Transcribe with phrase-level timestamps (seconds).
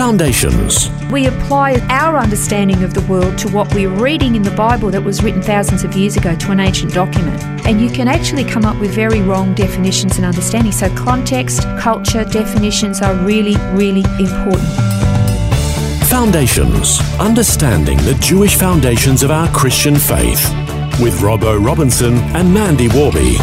[0.00, 0.88] Foundations.
[1.12, 5.04] We apply our understanding of the world to what we're reading in the Bible that
[5.04, 7.38] was written thousands of years ago to an ancient document.
[7.66, 10.72] And you can actually come up with very wrong definitions and understanding.
[10.72, 14.72] So, context, culture, definitions are really, really important.
[16.08, 16.98] Foundations.
[17.20, 20.42] Understanding the Jewish foundations of our Christian faith.
[20.98, 23.36] With Robbo Robinson and Mandy Warby.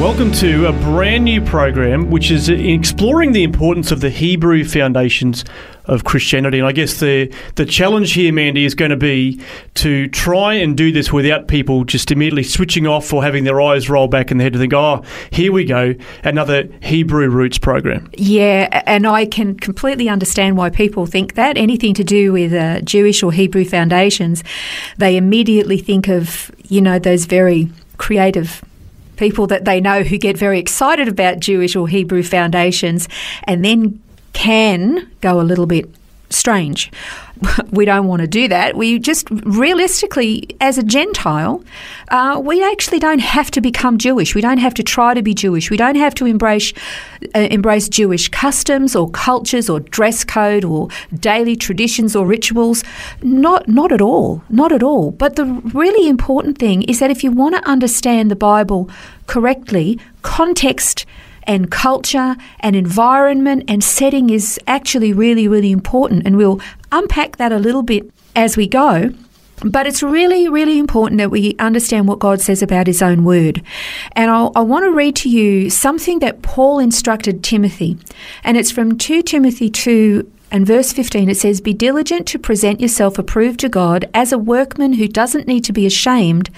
[0.00, 5.44] Welcome to a brand new program which is exploring the importance of the Hebrew foundations
[5.84, 6.58] of Christianity.
[6.58, 9.42] And I guess the, the challenge here, Mandy, is going to be
[9.74, 13.90] to try and do this without people just immediately switching off or having their eyes
[13.90, 18.10] roll back in the head to think, oh, here we go, another Hebrew roots program.
[18.16, 21.58] Yeah, and I can completely understand why people think that.
[21.58, 24.44] Anything to do with uh, Jewish or Hebrew foundations,
[24.96, 28.64] they immediately think of, you know, those very creative
[29.20, 33.08] people that they know who get very excited about Jewish or Hebrew foundations
[33.44, 35.88] and then can go a little bit
[36.30, 36.90] strange.
[37.70, 38.76] we don't want to do that.
[38.76, 41.64] We just realistically, as a Gentile,
[42.08, 44.34] uh, we actually don't have to become Jewish.
[44.34, 45.70] We don't have to try to be Jewish.
[45.70, 46.72] We don't have to embrace
[47.34, 52.84] uh, embrace Jewish customs or cultures or dress code or daily traditions or rituals.
[53.22, 54.42] Not not at all.
[54.48, 55.10] Not at all.
[55.12, 58.90] But the really important thing is that if you want to understand the Bible
[59.26, 61.06] correctly, context
[61.44, 66.26] and culture and environment and setting is actually really, really important.
[66.26, 66.60] And we'll
[66.92, 69.12] unpack that a little bit as we go.
[69.62, 73.62] But it's really, really important that we understand what God says about His own word.
[74.12, 77.98] And I'll, I want to read to you something that Paul instructed Timothy.
[78.42, 81.28] And it's from 2 Timothy 2 and verse 15.
[81.28, 85.46] It says, Be diligent to present yourself approved to God as a workman who doesn't
[85.46, 86.48] need to be ashamed,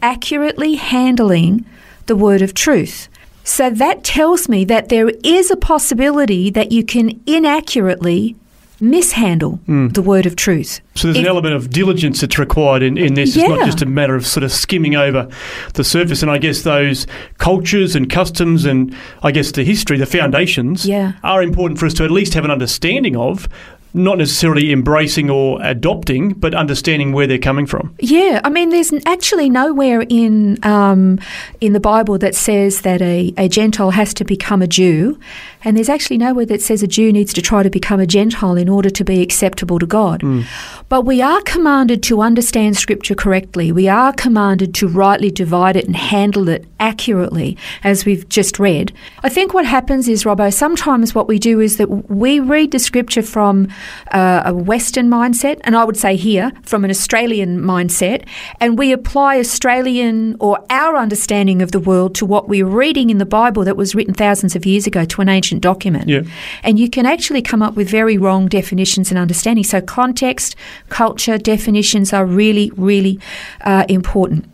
[0.00, 1.66] accurately handling
[2.06, 3.08] the word of truth.
[3.48, 8.36] So that tells me that there is a possibility that you can inaccurately
[8.78, 9.92] mishandle mm.
[9.94, 10.80] the word of truth.
[10.94, 13.34] So there's if, an element of diligence that's required in, in this.
[13.34, 13.44] Yeah.
[13.44, 15.28] It's not just a matter of sort of skimming over
[15.72, 16.20] the surface.
[16.20, 17.06] And I guess those
[17.38, 21.14] cultures and customs and I guess the history, the foundations yeah.
[21.22, 23.48] are important for us to at least have an understanding of
[23.94, 27.94] not necessarily embracing or adopting, but understanding where they're coming from.
[27.98, 31.18] Yeah, I mean, there's actually nowhere in um,
[31.60, 35.18] in the Bible that says that a, a Gentile has to become a Jew,
[35.64, 38.56] and there's actually nowhere that says a Jew needs to try to become a Gentile
[38.56, 40.20] in order to be acceptable to God.
[40.20, 40.44] Mm.
[40.88, 43.72] But we are commanded to understand Scripture correctly.
[43.72, 48.92] We are commanded to rightly divide it and handle it accurately, as we've just read.
[49.22, 52.78] I think what happens is, Robbo, sometimes what we do is that we read the
[52.78, 53.68] Scripture from
[54.12, 58.26] uh, a Western mindset, and I would say here from an Australian mindset,
[58.60, 63.18] and we apply Australian or our understanding of the world to what we're reading in
[63.18, 66.08] the Bible that was written thousands of years ago to an ancient document.
[66.08, 66.22] Yeah.
[66.62, 69.64] And you can actually come up with very wrong definitions and understanding.
[69.64, 70.56] So, context,
[70.88, 73.18] culture, definitions are really, really
[73.62, 74.44] uh, important.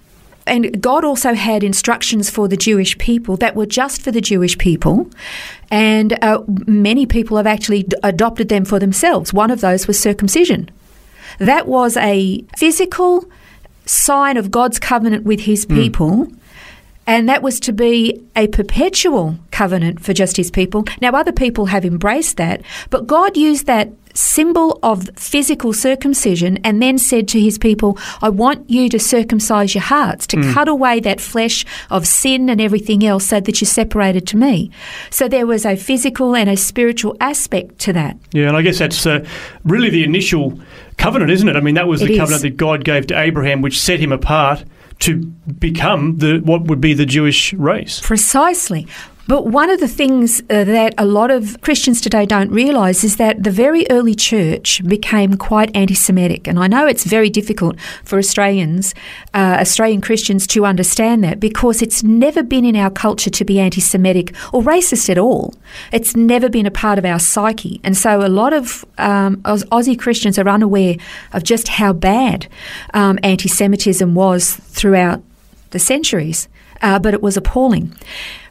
[0.47, 4.59] And God also had instructions for the Jewish people that were just for the Jewish
[4.59, 5.09] people.
[5.71, 9.33] And uh, many people have actually d- adopted them for themselves.
[9.33, 10.71] One of those was circumcision.
[11.39, 13.25] That was a physical
[13.87, 15.75] sign of God's covenant with his hmm.
[15.75, 16.11] people.
[16.27, 16.39] Mm.
[17.07, 20.85] And that was to be a perpetual covenant for just his people.
[21.03, 26.81] Now, other people have embraced that, but God used that symbol of physical circumcision and
[26.81, 30.53] then said to his people, I want you to circumcise your hearts, to mm.
[30.53, 34.71] cut away that flesh of sin and everything else so that you're separated to me.
[35.11, 38.17] So there was a physical and a spiritual aspect to that.
[38.33, 39.27] Yeah, and I guess that's uh,
[39.65, 40.59] really the initial
[40.97, 41.57] covenant, isn't it?
[41.57, 42.19] I mean, that was it the is.
[42.19, 44.65] covenant that God gave to Abraham, which set him apart
[45.01, 45.17] to
[45.59, 48.01] become the what would be the Jewish race.
[48.01, 48.87] Precisely.
[49.27, 53.17] But one of the things uh, that a lot of Christians today don't realise is
[53.17, 56.47] that the very early church became quite anti Semitic.
[56.47, 58.95] And I know it's very difficult for Australians,
[59.33, 63.59] uh, Australian Christians, to understand that because it's never been in our culture to be
[63.59, 65.55] anti Semitic or racist at all.
[65.91, 67.81] It's never been a part of our psyche.
[67.83, 70.97] And so a lot of um, Aussie Christians are unaware
[71.33, 72.47] of just how bad
[72.93, 75.23] um, anti Semitism was throughout
[75.71, 76.47] the centuries.
[76.85, 77.93] Uh, but it was appalling.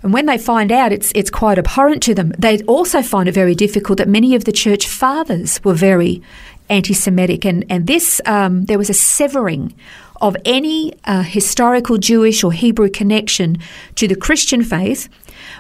[0.02, 2.34] And when they find out, it's it's quite abhorrent to them.
[2.38, 6.22] They also find it very difficult that many of the church fathers were very
[6.70, 9.74] anti-Semitic, and and this um, there was a severing
[10.20, 13.58] of any uh, historical Jewish or Hebrew connection
[13.96, 15.10] to the Christian faith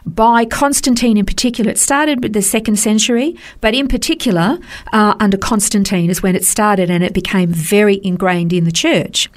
[0.05, 1.71] by Constantine in particular.
[1.71, 4.59] It started with the second century, but in particular,
[4.91, 9.29] uh, under Constantine is when it started and it became very ingrained in the church.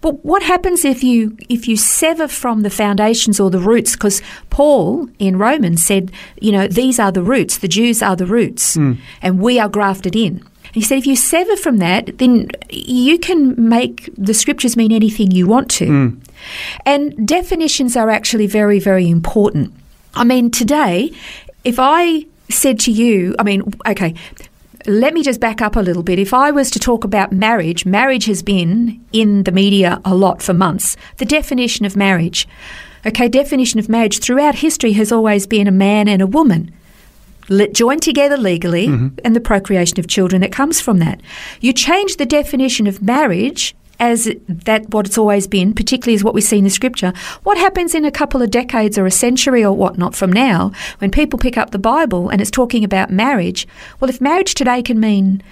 [0.00, 3.92] But what happens if you if you sever from the foundations or the roots?
[3.92, 7.58] Because Paul in Romans said, you know, these are the roots.
[7.58, 8.76] The Jews are the roots,
[9.22, 10.42] and we are grafted in.
[10.72, 15.32] He said, if you sever from that, then you can make the scriptures mean anything
[15.32, 16.16] you want to.
[16.86, 19.74] And definitions are actually very, very important.
[20.14, 21.12] I mean, today,
[21.64, 24.14] if I said to you, I mean, okay,
[24.86, 26.18] let me just back up a little bit.
[26.18, 30.42] If I was to talk about marriage, marriage has been in the media a lot
[30.42, 30.96] for months.
[31.18, 32.48] The definition of marriage.
[33.06, 36.72] Okay, definition of marriage throughout history has always been a man and a woman
[37.72, 39.08] joined together legally mm-hmm.
[39.24, 41.20] and the procreation of children that comes from that.
[41.60, 46.34] You change the definition of marriage as that what it's always been, particularly as what
[46.34, 47.12] we see in the scripture.
[47.44, 51.10] What happens in a couple of decades or a century or whatnot from now when
[51.10, 53.68] people pick up the Bible and it's talking about marriage?
[54.00, 55.42] Well, if marriage today can mean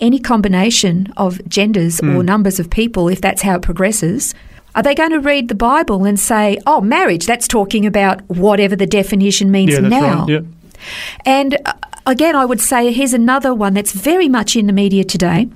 [0.00, 4.34] any combination of genders or numbers of people, if that's how it progresses,
[4.74, 8.76] are they going to read the Bible and say, oh, marriage, that's talking about whatever
[8.76, 10.18] the definition means Yeah, that's now?
[10.20, 10.28] right.
[10.28, 10.40] Yeah.
[11.24, 11.72] And uh,
[12.06, 15.48] again, I would say here's another one that's very much in the media today.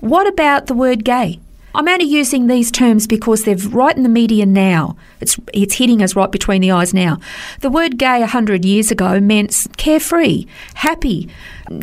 [0.00, 1.38] What about the word gay?
[1.74, 4.96] I'm only using these terms because they're right in the media now.
[5.20, 7.18] It's it's hitting us right between the eyes now.
[7.60, 11.28] The word gay 100 years ago meant carefree, happy,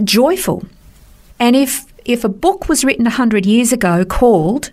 [0.04, 0.66] joyful.
[1.40, 4.72] And if if a book was written 100 years ago called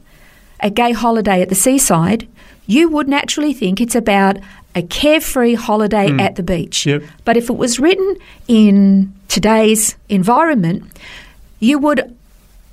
[0.61, 2.29] A Gay Holiday at the Seaside,
[2.67, 4.39] you would naturally think it's about
[4.75, 6.21] a carefree holiday hmm.
[6.21, 6.87] at the beach.
[6.87, 7.03] Yep.
[7.25, 8.17] But if it was written
[8.49, 10.85] in today's environment,
[11.61, 12.16] you would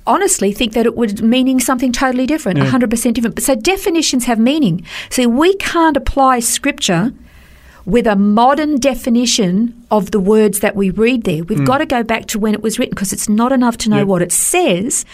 [0.06, 2.66] honestly think that it would meaning something totally different, Yeah.
[2.66, 3.40] 100% different.
[3.42, 4.84] So definitions have meaning.
[5.10, 7.12] See, we can't apply scripture
[7.86, 11.44] with a modern definition of the words that we read there.
[11.44, 13.90] We've got to go back to when it was written because it's not enough to
[13.90, 14.00] know Mm.
[14.00, 14.06] Yep.
[14.08, 15.04] what it says.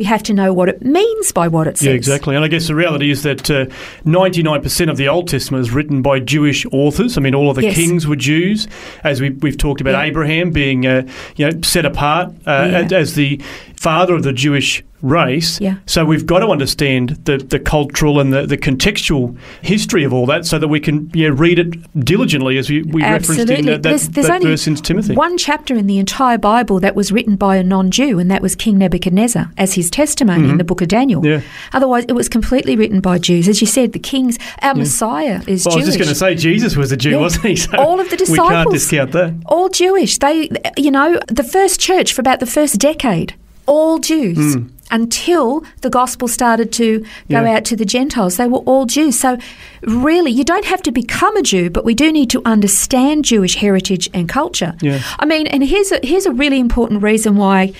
[0.00, 1.86] We have to know what it means by what it says.
[1.88, 2.34] Yeah, exactly.
[2.34, 3.66] And I guess the reality is that uh,
[4.06, 7.18] 99% of the Old Testament is written by Jewish authors.
[7.18, 7.74] I mean, all of the Yes.
[7.74, 8.66] kings were Jews,
[9.04, 10.04] as we, we've talked about Yeah.
[10.04, 11.02] Abraham being, uh,
[11.36, 12.96] you know, set apart uh, Yeah.
[12.96, 13.42] as the
[13.76, 15.60] father of the Jewish race.
[15.60, 15.76] Yeah.
[15.86, 20.26] So we've got to understand the, the cultural and the, the contextual history of all
[20.26, 23.72] that so that we can yeah, read it diligently, as we, we referenced in Absolutely.
[23.72, 25.14] uh, that, there's there's that only verse in Timothy.
[25.14, 28.54] one chapter in the entire Bible that was written by a non-Jew, and that was
[28.56, 31.20] King Nebuchadnezzar as his testimony in the book of Daniel.
[31.22, 31.44] Mm-hmm.
[31.46, 31.52] Yeah.
[31.72, 33.48] Otherwise, it was completely written by Jews.
[33.48, 36.34] As you said, the kings, our Messiah is well, I was just going to say
[36.34, 37.16] Jesus was a Jew, Yeah.
[37.18, 37.56] wasn't he?
[37.60, 38.48] So All of the disciples.
[38.48, 39.34] We can't discount that.
[39.46, 40.18] all Jewish.
[40.18, 43.34] They, you know, the first church for about the first decade,
[43.66, 44.56] all Jews.
[44.90, 47.06] Until the gospel started to go.
[47.28, 47.56] Yeah.
[47.56, 49.18] out to the Gentiles, they were all Jews.
[49.18, 49.38] So,
[49.82, 53.56] really, you don't have to become a Jew, but we do need to understand Jewish
[53.56, 54.74] heritage and culture.
[54.80, 55.02] Yeah.
[55.18, 57.72] I mean, and here's a, here's a really important reason why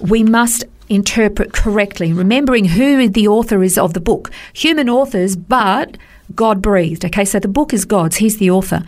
[0.00, 4.30] we must interpret correctly, remembering who the author is of the book.
[4.52, 5.96] Human authors, but
[6.34, 7.04] God breathed.
[7.04, 8.16] Okay, so the book is God's.
[8.16, 8.82] He's the author.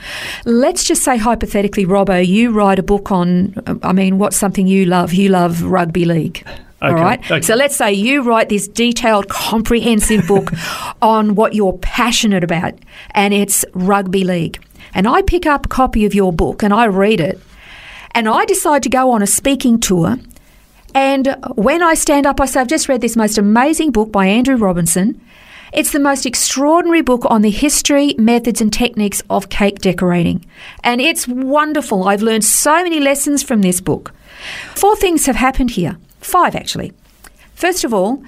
[0.44, 3.54] Let's just say hypothetically, Robbo, you write a book on.
[3.82, 5.12] I mean, what's something you love?
[5.12, 6.46] You love rugby league.
[6.80, 7.18] All Okay, right.
[7.30, 7.40] okay.
[7.40, 10.52] So let's say you write this detailed, comprehensive book
[11.02, 12.74] on what you're passionate about,
[13.12, 14.62] and it's rugby league.
[14.94, 17.40] And I pick up a copy of your book and I read it,
[18.14, 20.16] and I decide to go on a speaking tour.
[20.94, 24.26] And when I stand up, I say, I've just read this most amazing book by
[24.26, 25.20] Andrew Robinson.
[25.72, 30.46] It's the most extraordinary book on the history, methods, and techniques of cake decorating.
[30.82, 32.08] And it's wonderful.
[32.08, 34.12] I've learned so many lessons from this book.
[34.74, 35.98] Four things have happened here.
[36.28, 36.92] Five, actually.
[37.54, 38.22] First of all,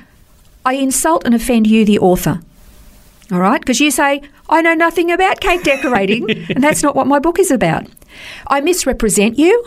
[0.65, 2.41] I insult and offend you, the author.
[3.31, 3.61] All right?
[3.61, 7.39] Because you say, I know nothing about cake decorating, and that's not what my book
[7.39, 7.87] is about.
[8.47, 9.67] I misrepresent you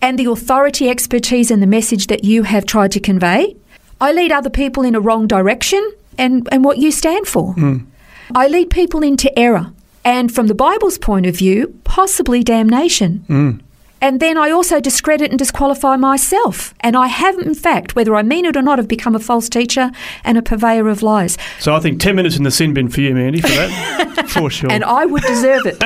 [0.00, 3.56] and the authority, expertise, and the message that you have tried to convey.
[4.00, 5.82] I lead other people in a wrong direction
[6.16, 7.52] and, and what you stand for.
[7.54, 7.78] Hmm.
[8.32, 9.72] I lead people into error
[10.04, 13.24] and, from the Bible's point of view, possibly damnation.
[13.26, 13.50] Hmm.
[14.00, 16.74] And then I also discredit and disqualify myself.
[16.80, 19.48] And I have, in fact, whether I mean it or not, have become a false
[19.48, 19.90] teacher
[20.24, 21.38] and a purveyor of lies.
[21.58, 24.26] So I think 10 minutes in the sin bin for you, Mandy, for that.
[24.28, 24.70] for sure.
[24.70, 25.76] and I would deserve it.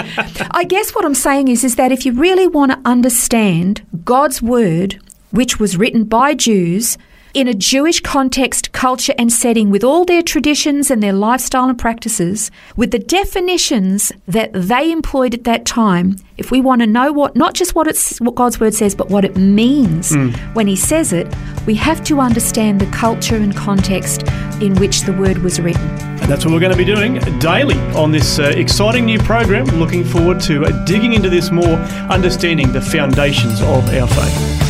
[0.50, 4.42] I guess what I'm saying is, is that if you really want to understand God's
[4.42, 5.00] word,
[5.30, 6.98] which was written by Jews
[7.34, 11.78] in a Jewish context, culture, and setting with all their traditions and their lifestyle and
[11.78, 17.12] practices, with the definitions that they employed at that time, if we want to know
[17.12, 20.14] what, not just what, it's, what God's word says, but what it means
[20.54, 21.32] when He says it,
[21.66, 24.22] we have to understand the culture and context
[24.60, 25.86] in which the word was written.
[26.20, 29.66] And that's what we're going to be doing daily on this uh, exciting new program.
[29.66, 31.76] Looking forward to uh, digging into this more,
[32.10, 34.69] understanding the foundations of our faith.